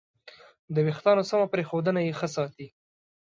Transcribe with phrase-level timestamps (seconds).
[0.73, 2.67] د وېښتیانو سمه پرېښودنه یې ښه ساتي.